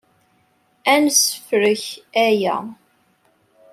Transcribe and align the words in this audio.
Ad 0.93 1.01
nessefrek 1.03 1.83
aya. 2.25 2.55